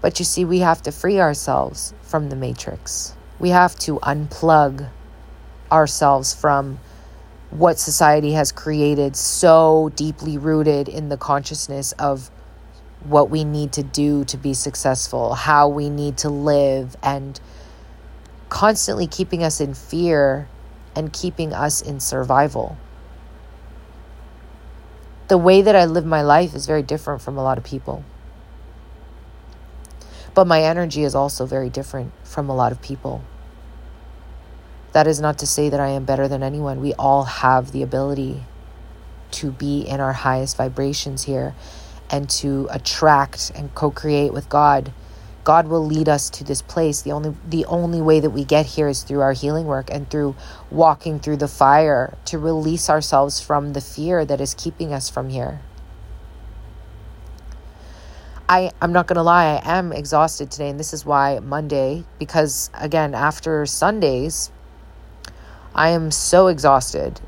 But 0.00 0.18
you 0.18 0.24
see, 0.24 0.44
we 0.44 0.60
have 0.60 0.82
to 0.82 0.92
free 0.92 1.18
ourselves 1.18 1.94
from 2.02 2.28
the 2.28 2.36
matrix. 2.36 3.14
We 3.38 3.50
have 3.50 3.76
to 3.80 3.98
unplug 4.00 4.88
ourselves 5.72 6.34
from 6.34 6.78
what 7.50 7.78
society 7.78 8.32
has 8.32 8.52
created 8.52 9.16
so 9.16 9.90
deeply 9.94 10.36
rooted 10.36 10.88
in 10.88 11.08
the 11.08 11.16
consciousness 11.16 11.92
of 11.92 12.30
what 13.04 13.30
we 13.30 13.44
need 13.44 13.72
to 13.72 13.82
do 13.82 14.24
to 14.24 14.36
be 14.36 14.52
successful, 14.52 15.34
how 15.34 15.68
we 15.68 15.88
need 15.88 16.16
to 16.18 16.28
live, 16.28 16.96
and 17.02 17.40
constantly 18.48 19.06
keeping 19.06 19.42
us 19.42 19.60
in 19.60 19.74
fear 19.74 20.48
and 20.94 21.12
keeping 21.12 21.52
us 21.52 21.82
in 21.82 22.00
survival. 22.00 22.76
The 25.28 25.38
way 25.38 25.62
that 25.62 25.76
I 25.76 25.84
live 25.84 26.06
my 26.06 26.22
life 26.22 26.54
is 26.54 26.66
very 26.66 26.82
different 26.82 27.20
from 27.20 27.36
a 27.36 27.42
lot 27.42 27.58
of 27.58 27.64
people. 27.64 28.04
But 30.34 30.46
my 30.46 30.62
energy 30.62 31.02
is 31.02 31.14
also 31.14 31.46
very 31.46 31.70
different 31.70 32.12
from 32.24 32.48
a 32.48 32.54
lot 32.54 32.72
of 32.72 32.80
people. 32.82 33.22
That 34.96 35.06
is 35.06 35.20
not 35.20 35.36
to 35.40 35.46
say 35.46 35.68
that 35.68 35.78
I 35.78 35.88
am 35.88 36.06
better 36.06 36.26
than 36.26 36.42
anyone. 36.42 36.80
We 36.80 36.94
all 36.94 37.24
have 37.24 37.72
the 37.72 37.82
ability 37.82 38.44
to 39.32 39.50
be 39.50 39.82
in 39.82 40.00
our 40.00 40.14
highest 40.14 40.56
vibrations 40.56 41.24
here 41.24 41.54
and 42.08 42.30
to 42.40 42.66
attract 42.70 43.52
and 43.54 43.74
co-create 43.74 44.32
with 44.32 44.48
God. 44.48 44.94
God 45.44 45.68
will 45.68 45.84
lead 45.84 46.08
us 46.08 46.30
to 46.30 46.44
this 46.44 46.62
place. 46.62 47.02
The 47.02 47.12
only 47.12 47.34
the 47.46 47.66
only 47.66 48.00
way 48.00 48.20
that 48.20 48.30
we 48.30 48.42
get 48.42 48.64
here 48.64 48.88
is 48.88 49.02
through 49.02 49.20
our 49.20 49.34
healing 49.34 49.66
work 49.66 49.90
and 49.92 50.08
through 50.08 50.34
walking 50.70 51.20
through 51.20 51.36
the 51.36 51.46
fire 51.46 52.16
to 52.24 52.38
release 52.38 52.88
ourselves 52.88 53.38
from 53.38 53.74
the 53.74 53.82
fear 53.82 54.24
that 54.24 54.40
is 54.40 54.54
keeping 54.54 54.94
us 54.94 55.10
from 55.10 55.28
here. 55.28 55.60
I, 58.48 58.70
I'm 58.80 58.94
not 58.94 59.08
going 59.08 59.16
to 59.16 59.22
lie, 59.22 59.60
I 59.62 59.76
am 59.76 59.92
exhausted 59.92 60.50
today. 60.50 60.70
And 60.70 60.80
this 60.80 60.94
is 60.94 61.04
why 61.04 61.38
Monday, 61.40 62.04
because 62.18 62.70
again, 62.72 63.14
after 63.14 63.66
Sundays, 63.66 64.50
I 65.76 65.90
am 65.90 66.10
so 66.10 66.48
exhausted. 66.48 67.20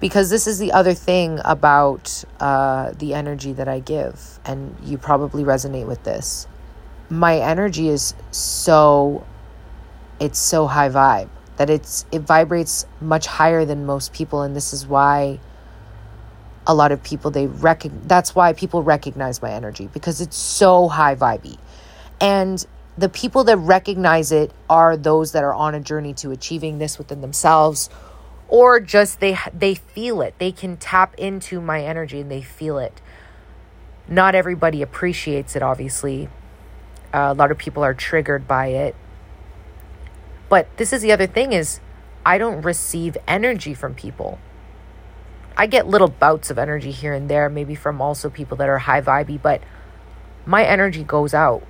Because 0.00 0.30
this 0.30 0.46
is 0.46 0.58
the 0.58 0.72
other 0.72 0.94
thing 0.94 1.40
about 1.44 2.24
uh, 2.40 2.92
the 2.98 3.14
energy 3.14 3.52
that 3.52 3.68
I 3.68 3.80
give. 3.80 4.38
And 4.44 4.76
you 4.82 4.98
probably 4.98 5.44
resonate 5.44 5.86
with 5.86 6.02
this. 6.04 6.46
My 7.08 7.38
energy 7.38 7.88
is 7.88 8.14
so, 8.30 9.24
it's 10.18 10.38
so 10.38 10.66
high 10.66 10.88
vibe 10.88 11.28
that 11.56 11.70
it's, 11.70 12.06
it 12.10 12.20
vibrates 12.22 12.86
much 13.00 13.26
higher 13.26 13.64
than 13.64 13.86
most 13.86 14.12
people. 14.12 14.42
And 14.42 14.56
this 14.56 14.72
is 14.72 14.86
why 14.86 15.38
a 16.66 16.74
lot 16.74 16.92
of 16.92 17.02
people 17.02 17.30
they 17.30 17.46
recognize 17.46 18.06
that's 18.06 18.34
why 18.34 18.52
people 18.52 18.82
recognize 18.82 19.40
my 19.40 19.50
energy 19.50 19.88
because 19.92 20.20
it's 20.20 20.36
so 20.36 20.88
high 20.88 21.16
vibey 21.16 21.56
and 22.20 22.66
the 22.98 23.08
people 23.08 23.44
that 23.44 23.56
recognize 23.56 24.32
it 24.32 24.52
are 24.68 24.96
those 24.96 25.32
that 25.32 25.44
are 25.44 25.54
on 25.54 25.74
a 25.74 25.80
journey 25.80 26.12
to 26.14 26.30
achieving 26.30 26.78
this 26.78 26.98
within 26.98 27.20
themselves 27.20 27.88
or 28.48 28.80
just 28.80 29.20
they 29.20 29.38
they 29.54 29.74
feel 29.74 30.20
it. 30.20 30.34
They 30.38 30.52
can 30.52 30.76
tap 30.76 31.14
into 31.14 31.60
my 31.60 31.82
energy 31.82 32.20
and 32.20 32.30
they 32.30 32.42
feel 32.42 32.78
it. 32.78 33.00
Not 34.08 34.34
everybody 34.34 34.82
appreciates 34.82 35.56
it 35.56 35.62
obviously. 35.62 36.28
Uh, 37.14 37.32
a 37.32 37.34
lot 37.34 37.50
of 37.50 37.58
people 37.58 37.82
are 37.82 37.94
triggered 37.94 38.46
by 38.46 38.66
it. 38.68 38.94
But 40.48 40.76
this 40.76 40.92
is 40.92 41.02
the 41.02 41.12
other 41.12 41.26
thing 41.26 41.52
is 41.52 41.80
i 42.26 42.36
don't 42.38 42.62
receive 42.62 43.16
energy 43.26 43.72
from 43.72 43.94
people. 43.94 44.38
I 45.56 45.66
get 45.66 45.86
little 45.86 46.08
bouts 46.08 46.50
of 46.50 46.58
energy 46.58 46.90
here 46.90 47.12
and 47.12 47.28
there, 47.28 47.48
maybe 47.48 47.74
from 47.74 48.00
also 48.00 48.30
people 48.30 48.56
that 48.58 48.68
are 48.68 48.78
high 48.78 49.02
vibey, 49.02 49.40
but 49.40 49.62
my 50.46 50.64
energy 50.64 51.04
goes 51.04 51.34
out. 51.34 51.62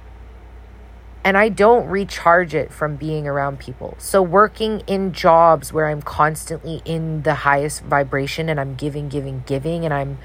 And 1.22 1.36
I 1.36 1.50
don't 1.50 1.86
recharge 1.86 2.54
it 2.54 2.72
from 2.72 2.96
being 2.96 3.28
around 3.28 3.58
people. 3.58 3.94
So, 3.98 4.22
working 4.22 4.82
in 4.86 5.12
jobs 5.12 5.72
where 5.72 5.86
I'm 5.86 6.00
constantly 6.00 6.80
in 6.86 7.22
the 7.22 7.34
highest 7.34 7.82
vibration 7.82 8.48
and 8.48 8.58
I'm 8.58 8.74
giving, 8.74 9.08
giving, 9.10 9.42
giving, 9.46 9.84
and 9.84 9.92
I'm 9.92 10.18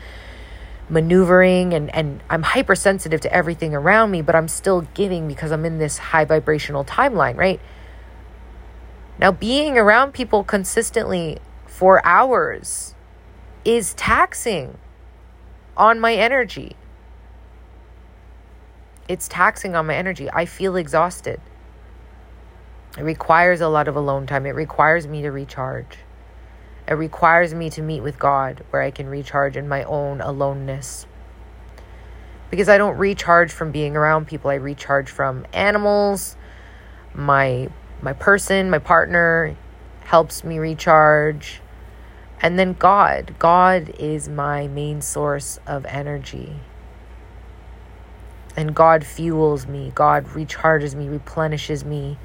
maneuvering 0.89 1.73
and, 1.73 1.93
and 1.93 2.21
I'm 2.29 2.43
hypersensitive 2.43 3.19
to 3.21 3.33
everything 3.33 3.75
around 3.75 4.11
me, 4.11 4.21
but 4.21 4.35
I'm 4.35 4.47
still 4.47 4.81
giving 4.93 5.27
because 5.27 5.51
I'm 5.51 5.65
in 5.65 5.79
this 5.79 5.97
high 5.97 6.25
vibrational 6.25 6.85
timeline, 6.85 7.35
right? 7.35 7.59
Now, 9.17 9.31
being 9.31 9.77
around 9.77 10.13
people 10.13 10.43
consistently 10.43 11.39
for 11.65 12.05
hours 12.05 12.95
is 13.63 13.93
taxing 13.95 14.77
on 15.75 15.99
my 15.99 16.13
energy. 16.13 16.75
It's 19.07 19.27
taxing 19.27 19.75
on 19.75 19.85
my 19.85 19.95
energy. 19.95 20.29
I 20.31 20.45
feel 20.45 20.75
exhausted. 20.75 21.39
It 22.97 23.03
requires 23.03 23.61
a 23.61 23.67
lot 23.67 23.87
of 23.87 23.95
alone 23.95 24.25
time. 24.25 24.45
It 24.45 24.55
requires 24.55 25.05
me 25.05 25.21
to 25.21 25.31
recharge. 25.31 25.99
It 26.87 26.93
requires 26.93 27.53
me 27.53 27.69
to 27.71 27.81
meet 27.81 28.01
with 28.01 28.17
God 28.17 28.63
where 28.69 28.81
I 28.81 28.91
can 28.91 29.07
recharge 29.07 29.57
in 29.57 29.67
my 29.67 29.83
own 29.83 30.21
aloneness. 30.21 31.05
Because 32.49 32.69
I 32.69 32.77
don't 32.77 32.97
recharge 32.97 33.51
from 33.51 33.71
being 33.71 33.95
around 33.95 34.27
people. 34.27 34.49
I 34.49 34.55
recharge 34.55 35.09
from 35.09 35.45
animals. 35.53 36.37
My 37.13 37.69
my 38.01 38.13
person, 38.13 38.69
my 38.69 38.79
partner 38.79 39.55
helps 40.05 40.43
me 40.43 40.57
recharge. 40.57 41.61
And 42.41 42.57
then 42.57 42.73
God. 42.73 43.35
God 43.39 43.93
is 43.99 44.29
my 44.29 44.67
main 44.67 45.01
source 45.01 45.59
of 45.65 45.85
energy. 45.85 46.59
And 48.57 48.73
God 48.73 49.05
fuels 49.05 49.67
me. 49.67 49.91
God 49.93 50.25
recharges 50.27 50.95
me, 50.95 51.09
replenishes 51.09 51.83
me. 51.83 52.17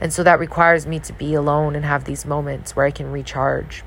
And 0.00 0.12
so 0.12 0.22
that 0.22 0.38
requires 0.38 0.86
me 0.86 0.98
to 1.00 1.12
be 1.12 1.34
alone 1.34 1.76
and 1.76 1.84
have 1.84 2.04
these 2.04 2.24
moments 2.24 2.74
where 2.74 2.86
I 2.86 2.90
can 2.90 3.10
recharge. 3.10 3.82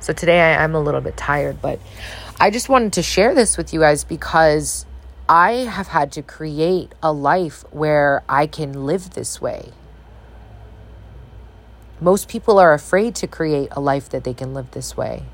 So 0.00 0.12
today 0.12 0.40
I, 0.40 0.62
am 0.62 0.74
a 0.74 0.80
little 0.80 1.00
bit 1.00 1.16
tired, 1.16 1.60
but 1.60 1.80
I 2.38 2.50
just 2.50 2.68
wanted 2.68 2.92
to 2.94 3.02
share 3.02 3.34
this 3.34 3.56
with 3.56 3.72
you 3.72 3.80
guys 3.80 4.04
because 4.04 4.86
I 5.28 5.52
have 5.52 5.88
had 5.88 6.12
to 6.12 6.22
create 6.22 6.94
a 7.02 7.12
life 7.12 7.64
where 7.70 8.22
I 8.28 8.46
can 8.46 8.86
live 8.86 9.10
this 9.10 9.40
way. 9.40 9.72
Most 12.00 12.28
people 12.28 12.58
are 12.58 12.72
afraid 12.72 13.16
to 13.16 13.26
create 13.26 13.68
a 13.72 13.80
life 13.80 14.08
that 14.10 14.22
they 14.22 14.34
can 14.34 14.54
live 14.54 14.70
this 14.70 14.96
way. 14.96 15.24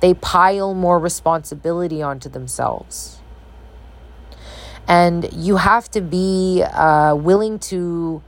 They 0.00 0.14
pile 0.14 0.74
more 0.74 0.98
responsibility 0.98 2.02
onto 2.02 2.28
themselves. 2.28 3.20
And 4.86 5.28
you 5.32 5.56
have 5.56 5.90
to 5.90 6.00
be 6.00 6.62
uh, 6.62 7.14
willing 7.14 7.58
to 7.70 8.22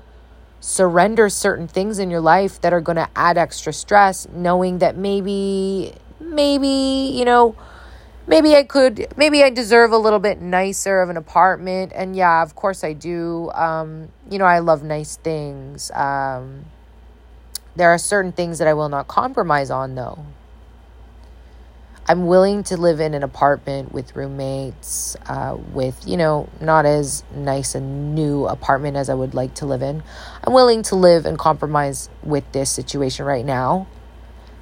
surrender 0.60 1.28
certain 1.30 1.66
things 1.66 1.98
in 1.98 2.10
your 2.10 2.20
life 2.20 2.60
that 2.60 2.72
are 2.72 2.82
going 2.82 2.96
to 2.96 3.08
add 3.16 3.38
extra 3.38 3.72
stress, 3.72 4.28
knowing 4.30 4.78
that 4.78 4.96
maybe, 4.96 5.94
maybe, 6.20 7.12
you 7.14 7.24
know, 7.24 7.56
maybe 8.26 8.54
I 8.54 8.64
could, 8.64 9.06
maybe 9.16 9.42
I 9.42 9.48
deserve 9.48 9.92
a 9.92 9.96
little 9.96 10.18
bit 10.18 10.40
nicer 10.42 11.00
of 11.00 11.08
an 11.08 11.16
apartment. 11.16 11.92
And 11.94 12.14
yeah, 12.14 12.42
of 12.42 12.54
course 12.54 12.84
I 12.84 12.92
do. 12.92 13.50
Um, 13.52 14.10
you 14.30 14.38
know, 14.38 14.44
I 14.44 14.58
love 14.58 14.82
nice 14.82 15.16
things. 15.16 15.90
Um, 15.92 16.66
there 17.74 17.88
are 17.90 17.98
certain 17.98 18.32
things 18.32 18.58
that 18.58 18.68
I 18.68 18.74
will 18.74 18.90
not 18.90 19.08
compromise 19.08 19.70
on, 19.70 19.94
though. 19.94 20.26
I'm 22.10 22.26
willing 22.26 22.64
to 22.64 22.76
live 22.76 22.98
in 22.98 23.14
an 23.14 23.22
apartment 23.22 23.92
with 23.92 24.16
roommates, 24.16 25.14
uh, 25.26 25.56
with, 25.72 26.02
you 26.04 26.16
know, 26.16 26.48
not 26.60 26.84
as 26.84 27.22
nice 27.32 27.76
a 27.76 27.80
new 27.80 28.48
apartment 28.48 28.96
as 28.96 29.08
I 29.08 29.14
would 29.14 29.32
like 29.32 29.54
to 29.54 29.66
live 29.66 29.80
in. 29.80 30.02
I'm 30.42 30.52
willing 30.52 30.82
to 30.82 30.96
live 30.96 31.24
and 31.24 31.38
compromise 31.38 32.10
with 32.24 32.50
this 32.50 32.68
situation 32.68 33.26
right 33.26 33.44
now 33.44 33.86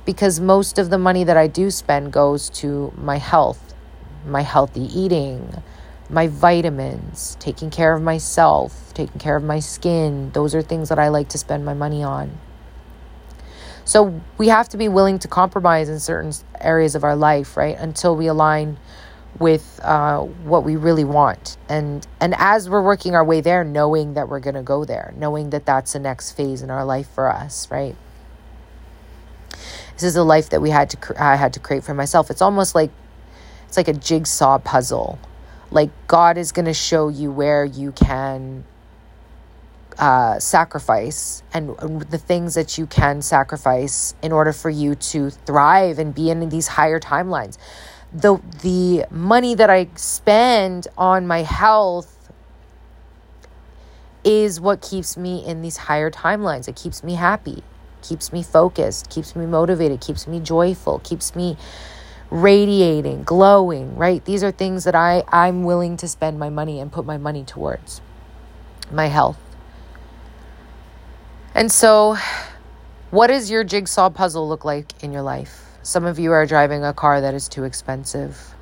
because 0.05 0.41
most 0.41 0.79
of 0.79 0.91
the 0.91 0.99
money 0.99 1.25
that 1.25 1.39
I 1.39 1.47
do 1.47 1.71
spend 1.71 2.13
goes 2.13 2.51
to 2.61 2.93
my 2.99 3.17
health, 3.17 3.73
my 4.27 4.43
healthy 4.43 4.83
eating, 4.83 5.63
my 6.11 6.27
vitamins, 6.27 7.39
taking 7.41 7.71
care 7.71 7.95
of 7.95 8.03
myself, 8.03 8.93
taking 8.93 9.19
care 9.19 9.37
of 9.37 9.43
my 9.43 9.61
skin. 9.61 10.33
Those 10.33 10.55
are 10.55 10.61
things 10.61 10.91
that 10.91 10.99
I 10.99 11.09
like 11.09 11.31
to 11.31 11.39
spend 11.39 11.65
my 11.65 11.73
money 11.73 12.03
on. 12.03 12.31
So 13.89 14.21
we 14.37 14.49
have 14.49 14.69
to 14.69 14.77
be 14.77 14.87
willing 14.91 15.19
to 15.21 15.29
compromise 15.29 15.89
in 15.89 15.99
certain 15.99 16.35
areas 16.61 16.95
of 16.95 17.05
our 17.05 17.17
life, 17.17 17.57
right? 17.57 17.75
Until 17.75 18.15
we 18.15 18.27
align 18.27 18.77
with 19.39 19.81
uh, 19.83 20.21
what 20.21 20.63
we 20.63 20.77
really 20.77 21.05
want. 21.05 21.57
And 21.71 22.07
and 22.21 22.35
as 22.37 22.69
we're 22.69 22.83
working 22.83 23.15
our 23.15 23.25
way 23.25 23.41
there, 23.41 23.65
knowing 23.65 24.13
that 24.13 24.29
we're 24.29 24.41
going 24.41 24.57
to 24.57 24.63
go 24.63 24.85
there, 24.85 25.15
knowing 25.17 25.49
that 25.51 25.65
that's 25.65 25.95
the 25.95 26.01
next 26.01 26.33
phase 26.33 26.61
in 26.61 26.69
our 26.69 26.85
life 26.85 27.09
for 27.09 27.33
us, 27.33 27.71
right? 27.71 27.97
This 29.95 30.03
is 30.03 30.17
a 30.17 30.23
life 30.23 30.51
that 30.51 30.61
we 30.61 30.69
had 30.69 30.91
to 30.91 31.15
I 31.19 31.37
had 31.37 31.55
to 31.55 31.61
create 31.61 31.83
for 31.83 31.95
myself. 31.95 32.31
It's 32.31 32.43
almost 32.43 32.75
like 32.75 32.91
it's 33.69 33.79
like 33.79 33.89
a 33.89 33.95
jigsaw 33.95 34.59
puzzle. 34.59 35.19
Like 35.71 35.89
God 36.09 36.37
is 36.37 36.53
going 36.53 36.67
to 36.67 36.75
show 36.75 37.09
you 37.09 37.33
where 37.33 37.65
you 37.65 37.93
can 37.93 38.65
uh, 39.99 40.39
sacrifice 40.39 41.43
and 41.53 41.77
the 42.11 42.19
things 42.19 42.55
that 42.55 42.79
you 42.79 42.87
can 42.87 43.21
sacrifice 43.21 44.15
in 44.23 44.31
order 44.31 44.53
for 44.53 44.71
you 44.71 44.95
to 44.95 45.31
thrive 45.31 45.99
and 45.99 46.15
be 46.15 46.31
in 46.31 46.49
these 46.49 46.69
higher 46.69 47.01
timelines. 47.01 47.59
The, 48.13 48.41
the 48.63 49.07
money 49.11 49.55
that 49.55 49.69
I 49.69 49.89
spend 49.97 50.87
on 50.97 51.27
my 51.27 51.43
health 51.43 52.31
is 54.25 54.61
what 54.61 54.81
keeps 54.81 55.17
me 55.17 55.45
in 55.45 55.63
these 55.63 55.77
higher 55.77 56.11
timelines. 56.11 56.69
It 56.69 56.77
keeps 56.77 57.03
me 57.03 57.15
happy, 57.15 57.63
keeps 58.03 58.33
me 58.33 58.43
focused, 58.43 59.11
keeps 59.11 59.35
me 59.35 59.47
motivated, 59.47 60.01
keeps 60.01 60.27
me 60.27 60.39
joyful, 60.39 61.01
keeps 61.01 61.35
me 61.35 61.57
radiating, 62.31 63.25
glowing, 63.25 63.97
right? 63.97 64.25
These 64.25 64.45
are 64.45 64.53
things 64.53 64.85
that 64.85 64.95
I, 64.95 65.25
I'm 65.29 65.65
willing 65.65 65.97
to 65.99 66.09
spend 66.09 66.39
my 66.39 66.51
money 66.51 66.79
and 66.79 66.93
put 66.93 67.05
my 67.05 67.19
money 67.19 67.43
towards. 67.43 68.01
My 68.91 69.07
health 69.07 69.39
and 71.59 71.73
so, 71.73 72.17
what 73.11 73.27
does 73.27 73.51
your 73.51 73.65
jigsaw 73.65 74.11
puzzle 74.11 74.49
look 74.49 74.65
like 74.65 75.03
in 75.03 75.13
your 75.13 75.23
life? 75.23 75.65
Some 75.83 76.05
of 76.05 76.17
you 76.17 76.31
are 76.31 76.47
driving 76.47 76.85
a 76.85 76.93
car 76.93 77.21
that 77.21 77.35
is 77.35 77.49
too 77.49 77.65
expensive. 77.65 78.55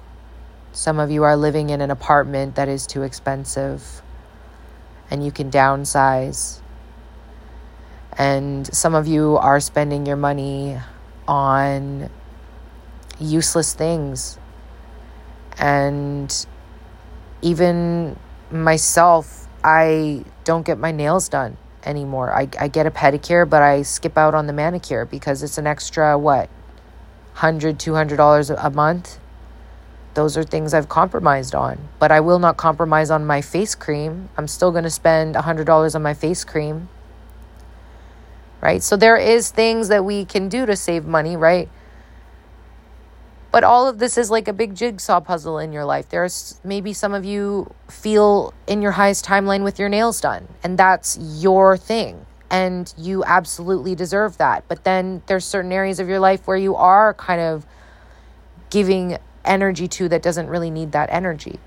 Some 0.72 0.98
of 0.98 1.10
you 1.10 1.22
are 1.24 1.36
living 1.36 1.68
in 1.68 1.82
an 1.82 1.90
apartment 1.90 2.54
that 2.54 2.70
is 2.70 2.86
too 2.86 3.02
expensive 3.02 4.00
and 5.10 5.22
you 5.22 5.30
can 5.30 5.50
downsize. 5.50 6.60
And 8.16 8.66
some 8.74 8.94
of 8.94 9.06
you 9.06 9.36
are 9.36 9.60
spending 9.60 10.06
your 10.06 10.16
money 10.16 10.78
on 11.28 12.08
useless 13.20 13.74
things. 13.74 14.38
And 15.58 16.46
even 17.42 18.18
myself, 18.50 19.48
I 19.62 20.24
don't 20.44 20.64
get 20.64 20.78
my 20.78 20.92
nails 20.92 21.28
done 21.28 21.58
anymore. 21.86 22.32
I, 22.32 22.48
I 22.58 22.68
get 22.68 22.86
a 22.86 22.90
pedicure, 22.90 23.48
but 23.48 23.62
I 23.62 23.82
skip 23.82 24.18
out 24.18 24.34
on 24.34 24.46
the 24.46 24.52
manicure 24.52 25.04
because 25.04 25.42
it's 25.42 25.58
an 25.58 25.66
extra, 25.66 26.18
what, 26.18 26.50
$100, 27.36 27.76
$200 27.76 28.64
a 28.64 28.70
month? 28.70 29.18
Those 30.14 30.36
are 30.36 30.42
things 30.42 30.72
I've 30.72 30.88
compromised 30.88 31.54
on. 31.54 31.88
But 31.98 32.10
I 32.10 32.20
will 32.20 32.38
not 32.38 32.56
compromise 32.56 33.10
on 33.10 33.26
my 33.26 33.42
face 33.42 33.74
cream. 33.74 34.30
I'm 34.36 34.48
still 34.48 34.70
going 34.70 34.84
to 34.84 34.90
spend 34.90 35.34
$100 35.34 35.94
on 35.94 36.02
my 36.02 36.14
face 36.14 36.44
cream. 36.44 36.88
Right? 38.62 38.82
So 38.82 38.96
there 38.96 39.16
is 39.16 39.50
things 39.50 39.88
that 39.88 40.04
we 40.04 40.24
can 40.24 40.48
do 40.48 40.64
to 40.66 40.74
save 40.74 41.04
money, 41.04 41.36
right? 41.36 41.68
But 43.56 43.64
all 43.64 43.88
of 43.88 43.98
this 43.98 44.18
is 44.18 44.30
like 44.30 44.48
a 44.48 44.52
big 44.52 44.74
jigsaw 44.74 45.18
puzzle 45.20 45.58
in 45.58 45.72
your 45.72 45.86
life. 45.86 46.10
There's 46.10 46.60
maybe 46.62 46.92
some 46.92 47.14
of 47.14 47.24
you 47.24 47.72
feel 47.88 48.52
in 48.66 48.82
your 48.82 48.92
highest 48.92 49.24
timeline 49.24 49.64
with 49.64 49.78
your 49.78 49.88
nails 49.88 50.20
done, 50.20 50.46
and 50.62 50.76
that's 50.76 51.16
your 51.18 51.78
thing. 51.78 52.26
And 52.50 52.92
you 52.98 53.24
absolutely 53.24 53.94
deserve 53.94 54.36
that. 54.36 54.64
But 54.68 54.84
then 54.84 55.22
there's 55.24 55.46
certain 55.46 55.72
areas 55.72 56.00
of 56.00 56.06
your 56.06 56.20
life 56.20 56.46
where 56.46 56.58
you 56.58 56.76
are 56.76 57.14
kind 57.14 57.40
of 57.40 57.64
giving 58.68 59.16
energy 59.42 59.88
to 59.88 60.10
that 60.10 60.20
doesn't 60.20 60.48
really 60.48 60.70
need 60.70 60.92
that 60.92 61.08
energy. 61.10 61.58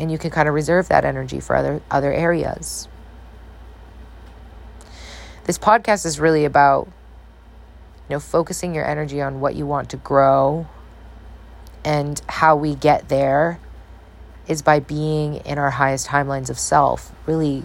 And 0.00 0.10
you 0.10 0.18
can 0.18 0.32
kind 0.32 0.48
of 0.48 0.54
reserve 0.56 0.88
that 0.88 1.04
energy 1.04 1.38
for 1.38 1.54
other 1.54 1.80
other 1.88 2.12
areas. 2.12 2.88
This 5.44 5.56
podcast 5.56 6.04
is 6.04 6.18
really 6.18 6.44
about 6.44 6.88
you 8.08 8.14
know, 8.14 8.20
focusing 8.20 8.74
your 8.74 8.86
energy 8.86 9.20
on 9.20 9.40
what 9.40 9.54
you 9.56 9.66
want 9.66 9.90
to 9.90 9.96
grow 9.96 10.66
and 11.84 12.20
how 12.28 12.56
we 12.56 12.74
get 12.74 13.08
there 13.08 13.60
is 14.46 14.62
by 14.62 14.80
being 14.80 15.36
in 15.36 15.58
our 15.58 15.70
highest 15.70 16.06
timelines 16.06 16.50
of 16.50 16.58
self, 16.58 17.12
really 17.26 17.64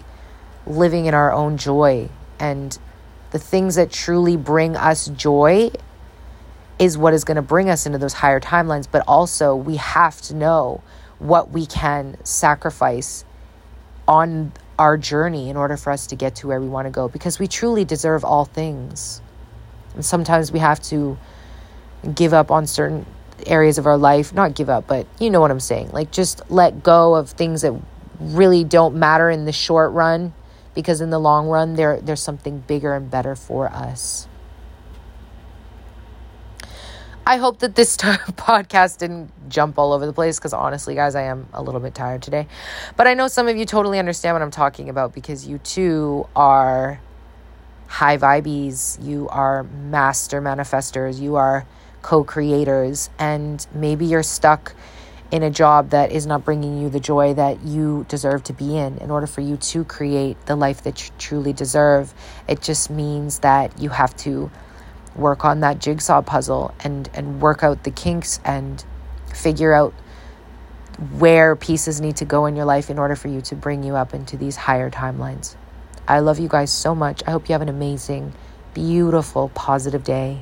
living 0.66 1.06
in 1.06 1.14
our 1.14 1.32
own 1.32 1.56
joy. 1.56 2.08
And 2.38 2.76
the 3.30 3.38
things 3.38 3.76
that 3.76 3.90
truly 3.90 4.36
bring 4.36 4.76
us 4.76 5.06
joy 5.08 5.70
is 6.78 6.98
what 6.98 7.14
is 7.14 7.24
going 7.24 7.36
to 7.36 7.42
bring 7.42 7.68
us 7.68 7.86
into 7.86 7.98
those 7.98 8.12
higher 8.12 8.40
timelines. 8.40 8.88
But 8.90 9.04
also, 9.06 9.54
we 9.54 9.76
have 9.76 10.20
to 10.22 10.34
know 10.34 10.82
what 11.18 11.50
we 11.50 11.66
can 11.66 12.16
sacrifice 12.24 13.24
on 14.08 14.52
our 14.78 14.96
journey 14.98 15.48
in 15.48 15.56
order 15.56 15.76
for 15.76 15.92
us 15.92 16.08
to 16.08 16.16
get 16.16 16.34
to 16.36 16.48
where 16.48 16.60
we 16.60 16.68
want 16.68 16.86
to 16.86 16.90
go 16.90 17.08
because 17.08 17.38
we 17.38 17.46
truly 17.46 17.84
deserve 17.84 18.24
all 18.24 18.44
things. 18.44 19.22
And 19.94 20.04
sometimes 20.04 20.52
we 20.52 20.58
have 20.58 20.80
to 20.84 21.18
give 22.14 22.32
up 22.32 22.50
on 22.50 22.66
certain 22.66 23.06
areas 23.46 23.78
of 23.78 23.86
our 23.86 23.96
life. 23.96 24.32
Not 24.32 24.54
give 24.54 24.68
up, 24.68 24.86
but 24.86 25.06
you 25.18 25.30
know 25.30 25.40
what 25.40 25.50
I'm 25.50 25.60
saying. 25.60 25.90
Like 25.90 26.10
just 26.10 26.42
let 26.50 26.82
go 26.82 27.14
of 27.14 27.30
things 27.30 27.62
that 27.62 27.74
really 28.18 28.64
don't 28.64 28.96
matter 28.96 29.30
in 29.30 29.44
the 29.44 29.52
short 29.52 29.92
run 29.92 30.32
because 30.74 31.00
in 31.00 31.10
the 31.10 31.18
long 31.18 31.48
run 31.48 31.74
there 31.74 32.00
there's 32.00 32.22
something 32.22 32.60
bigger 32.60 32.94
and 32.94 33.10
better 33.10 33.34
for 33.34 33.68
us. 33.68 34.28
I 37.24 37.36
hope 37.36 37.60
that 37.60 37.76
this 37.76 37.96
podcast 37.96 38.98
didn't 38.98 39.30
jump 39.48 39.78
all 39.78 39.92
over 39.92 40.06
the 40.06 40.12
place 40.12 40.38
because 40.38 40.52
honestly, 40.52 40.96
guys, 40.96 41.14
I 41.14 41.22
am 41.22 41.46
a 41.52 41.62
little 41.62 41.80
bit 41.80 41.94
tired 41.94 42.20
today. 42.20 42.48
But 42.96 43.06
I 43.06 43.14
know 43.14 43.28
some 43.28 43.46
of 43.46 43.56
you 43.56 43.64
totally 43.64 44.00
understand 44.00 44.34
what 44.34 44.42
I'm 44.42 44.50
talking 44.50 44.88
about 44.88 45.14
because 45.14 45.46
you 45.46 45.58
too 45.58 46.26
are 46.34 47.00
high 47.92 48.16
vibes, 48.16 48.96
you 49.04 49.28
are 49.28 49.64
master 49.64 50.40
manifestors, 50.40 51.20
you 51.20 51.36
are 51.36 51.66
co 52.00 52.24
creators, 52.24 53.10
and 53.18 53.66
maybe 53.74 54.06
you're 54.06 54.22
stuck 54.22 54.74
in 55.30 55.42
a 55.42 55.50
job 55.50 55.90
that 55.90 56.10
is 56.10 56.26
not 56.26 56.42
bringing 56.42 56.80
you 56.80 56.88
the 56.88 56.98
joy 56.98 57.34
that 57.34 57.62
you 57.62 58.06
deserve 58.08 58.42
to 58.44 58.54
be 58.54 58.78
in 58.78 58.96
in 58.96 59.10
order 59.10 59.26
for 59.26 59.42
you 59.42 59.58
to 59.58 59.84
create 59.84 60.38
the 60.46 60.56
life 60.56 60.84
that 60.84 61.04
you 61.04 61.14
truly 61.18 61.52
deserve. 61.52 62.14
It 62.48 62.62
just 62.62 62.88
means 62.88 63.40
that 63.40 63.78
you 63.78 63.90
have 63.90 64.16
to 64.18 64.50
work 65.14 65.44
on 65.44 65.60
that 65.60 65.78
jigsaw 65.78 66.22
puzzle 66.22 66.74
and, 66.82 67.10
and 67.12 67.42
work 67.42 67.62
out 67.62 67.84
the 67.84 67.90
kinks 67.90 68.40
and 68.42 68.82
figure 69.34 69.74
out 69.74 69.92
where 71.18 71.56
pieces 71.56 72.00
need 72.00 72.16
to 72.16 72.24
go 72.24 72.46
in 72.46 72.56
your 72.56 72.64
life 72.64 72.88
in 72.88 72.98
order 72.98 73.16
for 73.16 73.28
you 73.28 73.42
to 73.42 73.54
bring 73.54 73.82
you 73.82 73.96
up 73.96 74.14
into 74.14 74.38
these 74.38 74.56
higher 74.56 74.90
timelines. 74.90 75.56
I 76.08 76.20
love 76.20 76.38
you 76.38 76.48
guys 76.48 76.72
so 76.72 76.94
much. 76.94 77.22
I 77.26 77.30
hope 77.30 77.48
you 77.48 77.52
have 77.52 77.62
an 77.62 77.68
amazing, 77.68 78.32
beautiful, 78.74 79.50
positive 79.54 80.04
day. 80.04 80.40